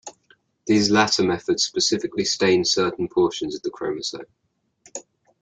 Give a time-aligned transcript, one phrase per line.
[0.65, 4.25] These latter methods specifically stain certain portions of the chromosome.